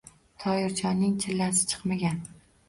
[0.43, 2.19] Toyirjonning chillasi chiqmagan.